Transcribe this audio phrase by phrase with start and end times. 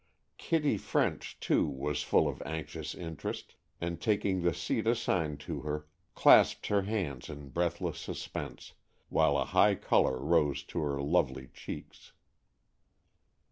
[0.39, 5.85] Kitty French, too, was full of anxious interest, and, taking the seat assigned to her,
[6.15, 8.73] clasped her little hands in breathless suspense,
[9.09, 12.13] while a high color rose to her lovely cheeks.